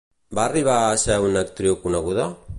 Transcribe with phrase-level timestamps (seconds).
[0.37, 2.27] Va arribar a ser una actriu coneguda?